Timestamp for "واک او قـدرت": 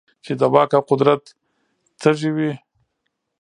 0.53-1.23